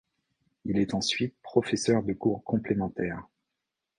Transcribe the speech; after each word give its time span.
Il 0.65 0.79
est 0.79 0.95
ensuite 0.95 1.35
professeur 1.43 2.01
de 2.01 2.13
cours 2.13 2.43
complémentaire. 2.43 3.27